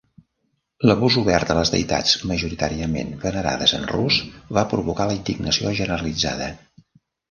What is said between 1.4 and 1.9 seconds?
de les